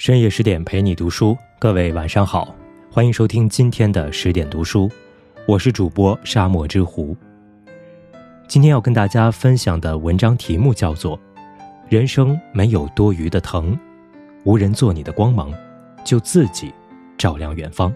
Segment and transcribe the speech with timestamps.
[0.00, 2.54] 深夜十点陪你读书，各位晚上好，
[2.90, 4.90] 欢迎收听今天的十点读书，
[5.46, 7.14] 我是主播沙漠之狐。
[8.48, 11.18] 今天要跟大家分享的文章题目叫做
[11.90, 13.78] 《人生没有多余的疼，
[14.44, 15.52] 无人做你的光芒，
[16.02, 16.72] 就自己
[17.18, 17.92] 照亮远方》。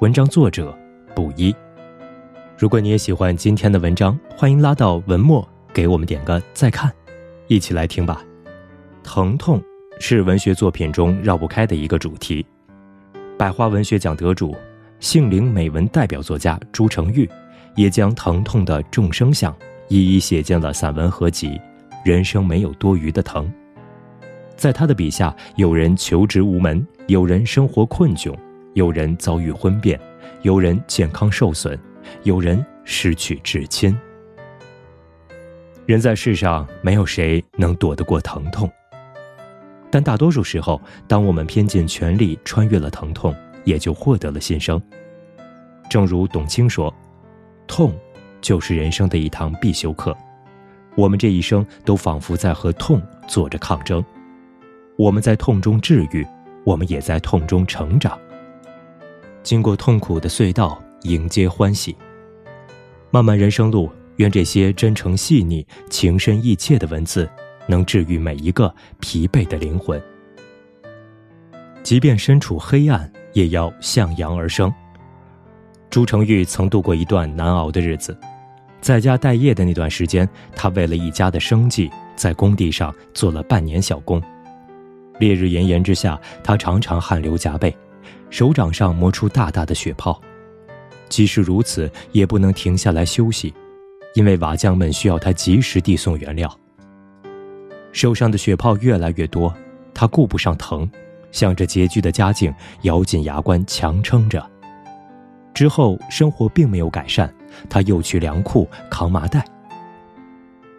[0.00, 0.72] 文章作者
[1.12, 1.52] 布衣。
[2.56, 6.88] 如果你也喜欢今天的文章，欢迎拉到文末给我们点个再看，
[7.48, 8.22] 一起来听吧。
[9.02, 9.60] 疼痛。
[10.00, 12.44] 是文学作品中绕不开的一个主题。
[13.38, 14.56] 百花文学奖得主、
[15.00, 17.28] 杏林美文代表作家朱成玉，
[17.74, 19.54] 也将疼痛的众生相
[19.88, 21.48] 一一写进了散文合集
[22.04, 23.46] 《人生没有多余的疼》。
[24.56, 28.32] 在他的笔下，有人求职无门，有人生活困窘，
[28.74, 29.98] 有人遭遇婚变，
[30.42, 31.76] 有人健康受损，
[32.22, 33.96] 有人失去至亲。
[35.86, 38.70] 人在世上，没有谁能躲得过疼痛。
[39.94, 44.82] 但大多数时候，当我们拼尽全力穿越了疼痛，也就获得了新生。
[45.88, 46.92] 正如董卿说
[47.68, 47.96] ：“痛，
[48.40, 50.12] 就是人生的一堂必修课。
[50.96, 54.04] 我们这一生都仿佛在和痛做着抗争。
[54.98, 56.26] 我们在痛中治愈，
[56.64, 58.18] 我们也在痛中成长。
[59.44, 61.96] 经过痛苦的隧道，迎接欢喜。
[63.12, 67.30] 漫漫人生路，愿这些真诚细腻、情深意切的文字。”
[67.66, 70.00] 能治愈每一个疲惫的灵魂。
[71.82, 74.72] 即便身处黑暗，也要向阳而生。
[75.90, 78.16] 朱成玉曾度过一段难熬的日子，
[78.80, 84.22] 在家待业的那段时间，他为了一家的生计，在工地上做了半年小工。
[85.20, 87.76] 烈日炎炎之下，他常常汗流浃背，
[88.30, 90.20] 手掌上磨出大大的血泡。
[91.08, 93.54] 即使如此，也不能停下来休息，
[94.14, 96.58] 因为瓦匠们需要他及时递送原料。
[97.94, 99.54] 手上的血泡越来越多，
[99.94, 100.90] 他顾不上疼，
[101.30, 104.44] 向着拮据的家境咬紧牙关强撑着。
[105.54, 107.32] 之后生活并没有改善，
[107.70, 109.46] 他又去粮库扛麻袋。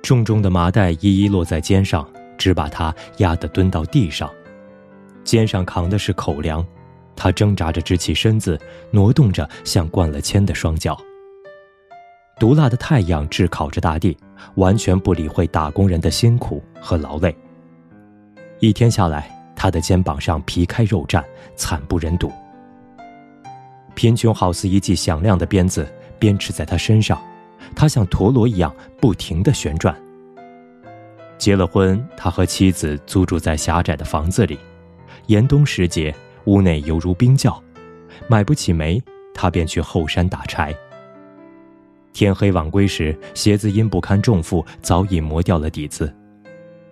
[0.04, 2.06] 重重的麻袋一一落在肩上，
[2.38, 4.30] 只把他压得蹲到地上。
[5.24, 6.64] 肩上扛的是口粮，
[7.16, 8.60] 他挣扎着直起身子，
[8.92, 11.00] 挪动着像灌了铅的双脚。
[12.38, 14.18] 毒辣的太阳炙烤着大地，
[14.56, 17.36] 完全不理会打工人的辛苦和劳累。
[18.60, 21.24] 一天下来，他的肩膀上皮开肉绽，
[21.56, 22.32] 惨不忍睹。
[23.94, 25.88] 贫穷好似一记响亮的鞭子，
[26.20, 27.18] 鞭笞在他身上，
[27.74, 29.96] 他像陀螺一样不停地旋转。
[31.38, 34.60] 结了婚，他和妻子租住在狭窄的房子里，
[35.28, 36.14] 严冬时节，
[36.46, 37.62] 屋内犹如冰窖。
[38.28, 39.02] 买不起煤，
[39.34, 40.76] 他便去后山打柴。
[42.16, 46.16] 天黑晚归时，鞋子因不堪重负，早已磨掉了底子。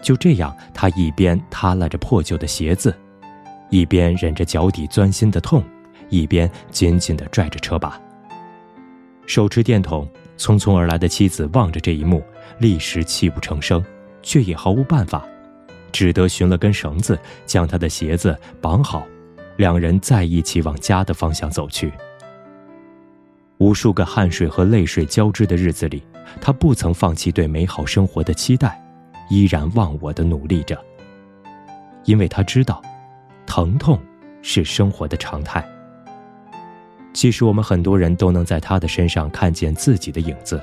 [0.02, 2.94] 就这样，他一边耷拉着破旧的鞋子，
[3.70, 5.64] 一边忍着脚底钻心的痛，
[6.10, 7.98] 一边紧紧地拽着车把。
[9.26, 10.06] 手持电筒，
[10.38, 12.22] 匆匆而来的妻子望着这一幕，
[12.60, 13.82] 立时泣不成声，
[14.22, 15.26] 却也毫无办法，
[15.94, 19.08] 只得寻了根绳子，将他的鞋子绑好，
[19.56, 21.94] 两人再一起往家的方向走去。
[23.58, 26.04] 无数个汗水和泪水交织的日子里，
[26.42, 28.82] 他不曾放弃对美好生活的期待，
[29.30, 30.78] 依然忘我的努力着。
[32.06, 32.82] 因为他知道，
[33.46, 34.00] 疼痛
[34.42, 35.66] 是生活的常态。
[37.14, 40.62] 其实我们很多人都能在他的身上看见自己的影子。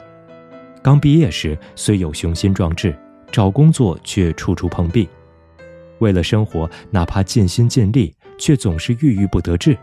[0.83, 2.95] 刚毕业时虽有雄心壮志，
[3.31, 5.07] 找工作却处处碰壁；
[6.01, 9.79] 为了生活，哪怕尽心尽力，却总是郁郁不得志。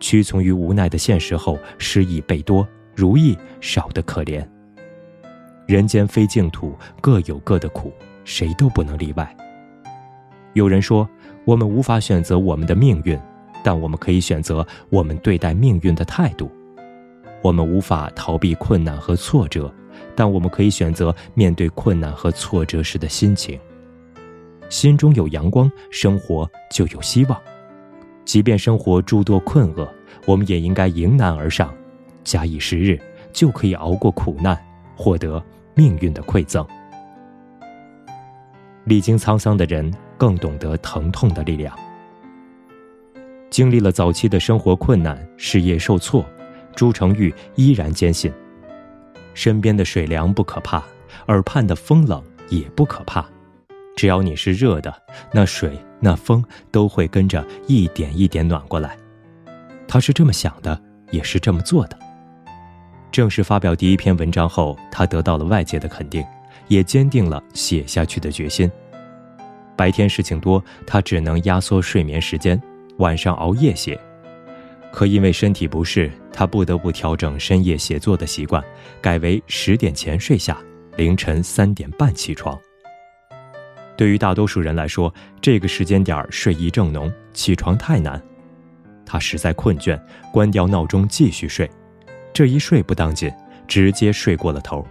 [0.00, 4.46] 屈从于无奈的现实后，失意倍多，如意少得可怜。
[5.66, 7.92] 人间非净土，各有各的苦，
[8.24, 9.34] 谁都不能例外。
[10.52, 11.08] 有人说，
[11.44, 13.18] 我们无法选择我们的命运，
[13.62, 16.50] 但我们可以选择我们对待命运的态度。
[17.40, 19.72] 我们无法逃避困难和挫折，
[20.14, 23.58] 但我们可以选择面对困难和挫折时的心情。
[24.68, 27.40] 心中有阳光，生活就有希望。
[28.24, 29.88] 即便生活诸多困厄，
[30.26, 31.72] 我们也应该迎难而上，
[32.24, 32.98] 假以时日，
[33.32, 34.58] 就可以熬过苦难，
[34.96, 35.42] 获得
[35.74, 36.66] 命运的馈赠。
[38.84, 41.78] 历经沧桑的人更懂得疼痛的力量。
[43.50, 46.24] 经历了早期的生活困难、事业受挫，
[46.74, 48.32] 朱成玉依然坚信：
[49.32, 50.82] 身边的水凉不可怕，
[51.28, 53.24] 耳畔的风冷也不可怕。
[53.96, 54.94] 只要你是热的，
[55.32, 58.96] 那水、那风都会跟着一点一点暖过来。
[59.86, 60.80] 他是这么想的，
[61.10, 61.98] 也是这么做的。
[63.12, 66.24] 正式发表第一篇文章后，他得到了外界的肯定，
[66.66, 68.70] 也坚定了写下去的决心。
[69.76, 72.60] 白天事情多，他只能压缩睡眠时间，
[72.98, 73.98] 晚上熬夜写。
[74.92, 78.62] 可因为身体不适，他不得不调整深夜写作的习惯，
[79.00, 80.58] 改为十点前睡下，
[80.96, 82.58] 凌晨三点半起床。
[83.96, 88.20] 对于大多数人来说，这个时间点睡意正浓，起床太难。
[89.06, 90.00] 他实在困倦，
[90.32, 91.70] 关掉闹钟继续睡，
[92.32, 93.30] 这一睡不当紧，
[93.68, 94.84] 直接睡过了头。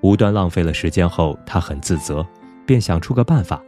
[0.00, 2.26] 无端浪费了时间后，他很自责，
[2.66, 3.62] 便想出个办法。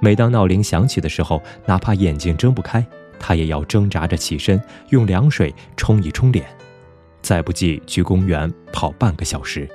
[0.00, 2.84] 每当闹铃响起的时候，哪怕眼睛睁不开。
[3.18, 4.60] 他也要挣扎着起身，
[4.90, 6.46] 用凉水冲一冲脸，
[7.22, 9.68] 再不济去公园跑半个小时。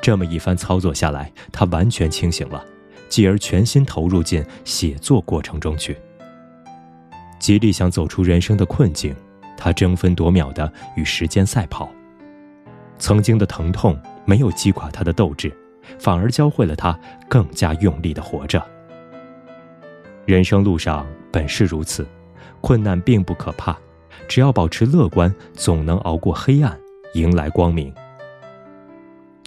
[0.00, 2.64] 这么一番操作下来，他完全清醒了，
[3.08, 5.96] 继而全心投入进写作过程中去。
[7.38, 9.14] 极力想走出人生的困境，
[9.56, 11.88] 他争分夺秒地与时间赛跑。
[12.98, 15.52] 曾经的疼痛没有击垮他的斗志，
[15.98, 16.98] 反而教会了他
[17.28, 18.64] 更加用力地活着。
[20.26, 22.06] 人生路上本是如此。
[22.60, 23.78] 困难并不可怕，
[24.26, 26.76] 只要保持乐观，总能熬过黑暗，
[27.14, 27.94] 迎来光明。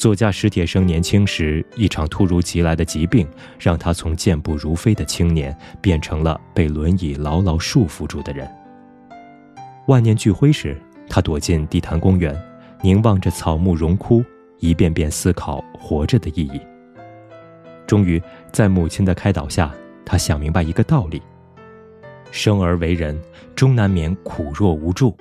[0.02, 3.28] 作家史铁生年轻时，一场突如其来的疾病，
[3.60, 8.50] 让他从健步如飞的青年，变成了被轮椅牢牢束缚住的人。
[9.86, 10.76] 万念俱灰时，
[11.08, 12.36] 他躲进地坛公园，
[12.82, 14.26] 凝望着草木荣枯，
[14.58, 16.60] 一遍遍思考活着的意义。
[17.86, 18.20] 终于，
[18.52, 19.72] 在母亲的开导下，
[20.04, 21.22] 他想明白一个道理。
[22.32, 23.22] 生而为人，
[23.54, 25.16] 终难免苦弱无助。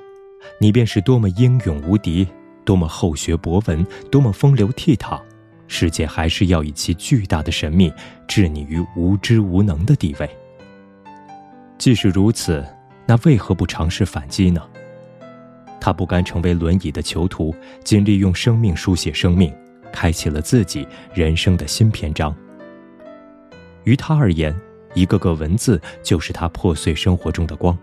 [0.58, 2.26] 你便是多么英勇无敌，
[2.64, 5.20] 多么厚学博闻，多么风流倜傥，
[5.66, 7.92] 世界还是要以其巨大的神秘
[8.26, 10.30] 置你于无知无能的地位。
[11.78, 12.64] 即使如此，
[13.06, 14.62] 那为何不尝试反击呢？
[15.80, 19.52] 他不甘成为轮椅的囚徒，尽力用生命书写生命，
[19.92, 22.34] 开启了自己人生的新篇章。
[23.84, 24.54] 于他而言。
[24.92, 27.78] 一个个文字就是他破碎生活中的光，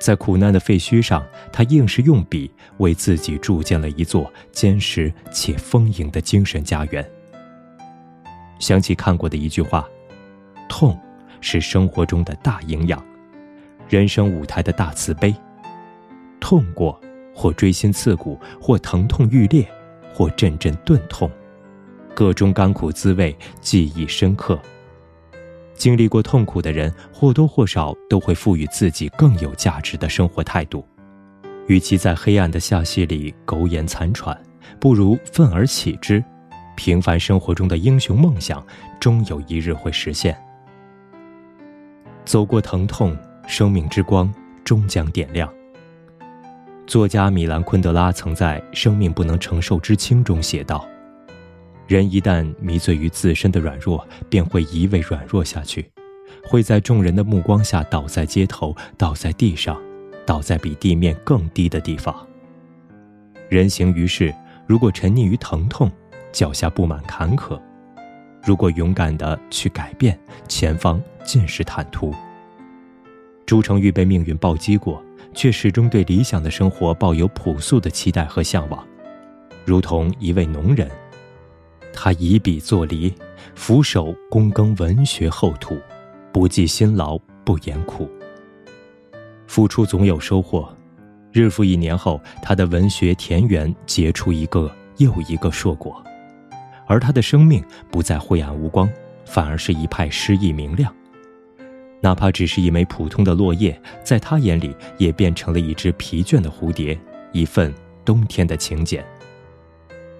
[0.00, 7.04] 在苦难的废墟上，他硬是用笔为自己筑建了一座坚实且丰盈的精神家园。
[8.58, 9.88] 想起看过的一句话
[10.68, 10.98] ：“痛
[11.40, 13.04] 是生活中的大营养，
[13.88, 15.34] 人生舞台的大慈悲。
[16.40, 17.00] 痛过，
[17.34, 19.68] 或锥心刺骨，或疼痛欲裂，
[20.14, 21.30] 或阵阵钝痛，
[22.14, 24.58] 各种甘苦滋味，记忆深刻。”
[25.78, 30.84] 经历过痛苦的人，或多或少都会赋予自己更有价值的生活态度。
[31.68, 34.36] 与其在黑暗的下隙里苟延残喘，
[34.80, 36.22] 不如奋而起之。
[36.76, 38.64] 平凡生活中的英雄梦想，
[39.00, 40.36] 终有一日会实现。
[42.24, 43.16] 走过疼痛，
[43.46, 44.32] 生命之光
[44.64, 45.52] 终将点亮。
[46.86, 50.86] 作家米兰昆德拉曾在《生命不能承受之轻》中写道。
[51.88, 55.90] 人一旦迷醉于自身的软弱，便会一味软弱下去，
[56.44, 59.80] 会在众人的目光下倒在街头，倒在地上，
[60.26, 62.14] 倒在比地面更低的地方。
[63.48, 64.34] 人行于世，
[64.66, 65.90] 如果沉溺于疼痛，
[66.30, 67.58] 脚下布满坎坷；
[68.44, 72.14] 如果勇敢地去改变，前方尽是坦途。
[73.46, 75.02] 朱成玉被命运暴击过，
[75.32, 78.86] 却始终对理想的生活抱有朴素的期待和向往，
[79.64, 80.86] 如同一位农人。
[81.92, 83.12] 他以笔作犁，
[83.54, 85.76] 俯首躬耕文学厚土，
[86.32, 88.08] 不计辛劳，不言苦。
[89.46, 90.68] 付出总有收获，
[91.32, 96.02] 日复一年后，他的文学田园结出一个又一个硕果，
[96.86, 98.88] 而他的生命不再晦暗无光，
[99.24, 100.94] 反而是一派诗意明亮。
[102.00, 106.96] 哪怕只是一枚普通的落叶，在他眼里也变成了一只疲倦的蝴蝶，
[107.32, 107.74] 一份
[108.04, 109.04] 冬天的请柬。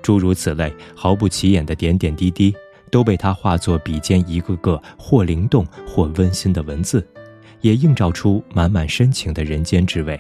[0.09, 2.57] 诸如此类毫不起眼的点点滴滴，
[2.91, 7.07] 都被他化作笔尖一个个或灵动或温馨的文字，
[7.61, 10.19] 也映照出满满深情的人间之味。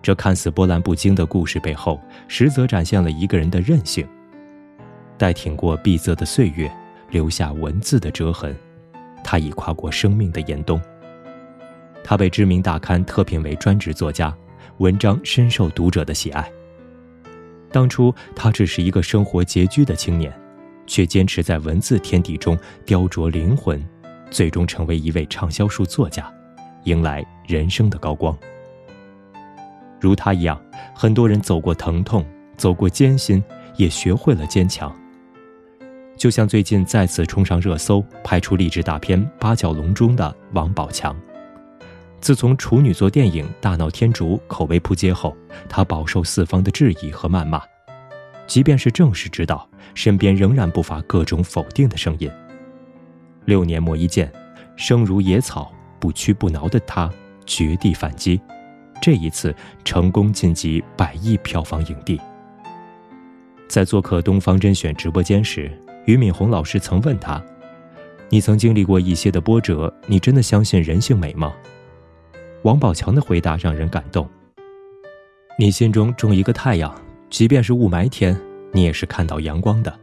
[0.00, 4.08] 这看似波澜不惊的故事背后，实则展现了一个人的韧性。
[5.18, 6.74] 待挺过闭塞的岁月，
[7.10, 8.56] 留下文字的折痕，
[9.22, 10.80] 他已跨过生命的严冬。
[12.02, 14.34] 他被知名大刊特聘为专职作家，
[14.78, 16.50] 文章深受读者的喜爱。
[17.70, 20.32] 当初他只是一个生活拮据的青年，
[20.86, 23.82] 却坚持在文字天地中雕琢灵魂，
[24.30, 26.32] 最终成为一位畅销书作家，
[26.84, 28.36] 迎来人生的高光。
[30.00, 30.60] 如他一样，
[30.94, 32.24] 很多人走过疼痛，
[32.56, 33.42] 走过艰辛，
[33.76, 34.94] 也学会了坚强。
[36.16, 41.14] 就像最近再次冲上热搜、拍出励志大片《八角笼中》的王宝强。
[42.20, 45.36] 自从处女座电影《大闹天竺》口碑扑街后，
[45.68, 47.62] 他饱受四方的质疑和谩骂，
[48.46, 52.30] 即便是正式知道，身边仍然不乏各种否定的声音。
[53.44, 54.30] 六年磨一剑，
[54.76, 57.10] 生如野草，不屈不挠的他
[57.46, 58.40] 绝地反击，
[59.00, 62.20] 这一次成功晋级百亿票房影帝。
[63.68, 65.70] 在做客东方甄选直播间时，
[66.04, 67.42] 俞敏洪老师曾问他
[68.28, 71.54] ：“你曾经历过一些的波折，你真的相信人性美吗？”
[72.62, 74.28] 王宝强的回答让人感动
[75.58, 76.92] ：“你心中种一个太阳，
[77.30, 78.38] 即便是雾霾天，
[78.72, 79.98] 你也是看到阳光的。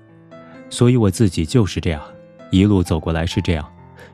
[0.69, 2.01] 所以我自己就是这样。”
[2.51, 3.69] 一路走过来是这样，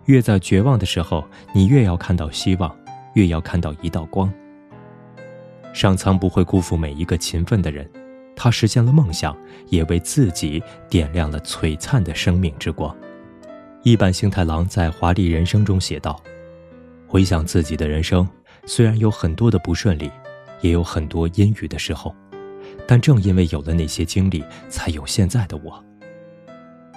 [0.05, 2.75] 越在绝望的时候，你越要看到希望，
[3.13, 4.31] 越要看到一道光。
[5.73, 7.87] 上苍不会辜负每一个勤奋的人，
[8.35, 9.37] 他实现了梦想，
[9.69, 12.95] 也为自己点亮了璀璨的生命之光。
[13.83, 16.19] 一坂幸太郎在《华丽人生》中写道
[17.11, 18.25] ：“回想自己的人生，
[18.65, 20.09] 虽然有很多的不顺利，
[20.61, 22.15] 也有很多阴雨的时候，
[22.87, 25.83] 但正因为有了那些经历，才有现在的我。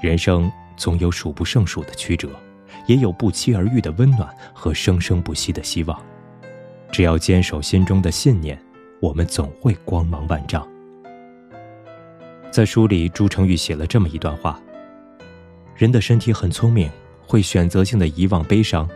[0.01, 2.29] 人生。”总有数不胜数的曲折，
[2.89, 6.05] 也有不期而遇的温暖和生生不息的希望。
[6.91, 8.61] 只要坚守心中的信念，
[9.01, 10.67] 我们总会光芒万丈。
[12.51, 14.61] 在书里，朱成玉写了这么一段话：
[15.77, 16.91] 人的身体很聪明，
[17.25, 18.91] 会选择性的遗忘悲伤，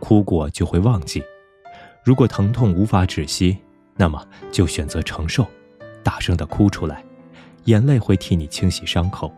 [0.00, 1.22] 哭过就会忘记。
[2.02, 3.56] 如果疼痛无法止息，
[3.94, 5.46] 那么就选择承受，
[6.02, 7.04] 大声的哭出来，
[7.66, 9.32] 眼泪会替你清洗伤口。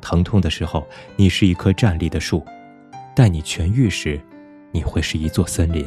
[0.00, 2.38] 疼痛的时候，你是一棵站立的树；
[3.14, 4.20] 待你痊愈时，
[4.70, 5.86] 你会是一座森林。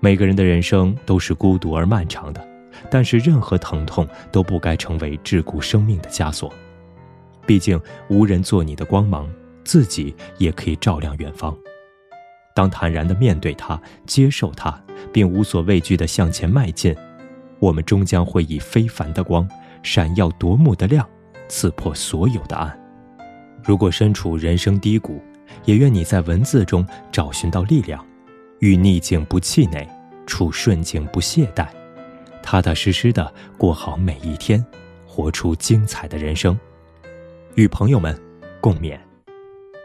[0.00, 2.46] 每个人的人生都是孤独而漫长的，
[2.90, 6.52] 但是任何疼痛都不该成为桎梏生命的枷锁。
[7.46, 7.78] 毕竟
[8.08, 9.28] 无人做你的光芒，
[9.64, 11.54] 自己也可以照亮远方。
[12.54, 14.80] 当坦然的面对它，接受它，
[15.12, 16.96] 并无所畏惧的向前迈进，
[17.58, 19.46] 我们终将会以非凡的光，
[19.82, 21.06] 闪耀夺目的亮。
[21.46, 22.74] 刺破所有的暗。
[23.62, 25.22] 如果身处人生低谷，
[25.66, 28.04] 也愿你在文字中找寻到力量，
[28.60, 29.86] 遇逆境不气馁，
[30.26, 31.68] 处顺境不懈怠，
[32.42, 34.64] 踏踏实实的过好每一天，
[35.06, 36.58] 活出精彩的人生。
[37.56, 38.18] 与朋友们
[38.58, 38.98] 共勉。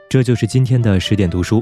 [0.09, 1.61] 这就是今天的十点读书。